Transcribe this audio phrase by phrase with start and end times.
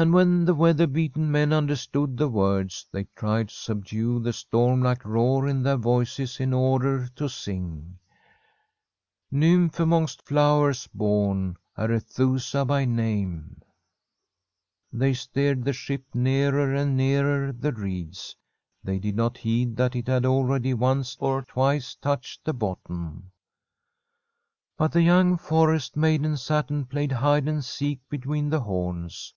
[0.00, 4.80] And when the weather beaten men understood the wordd, they tried to subdue the storm
[4.80, 7.98] like roar in their voices in order to sing:
[8.70, 13.64] * Nymph, among^st flowers born, Arethusa by name/ Tbi Forest
[14.92, 18.36] QUEEN They steered the ship nearer and nearer the reeds.
[18.84, 23.32] They did not heed that it had already once or twice touched the bottom.
[24.76, 29.34] But the young forest maiden sat and played hide and seek between the horns.